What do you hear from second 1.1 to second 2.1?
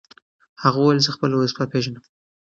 خپله وظیفه پېژنم.